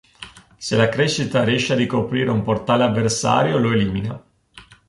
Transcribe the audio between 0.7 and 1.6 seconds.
la crescita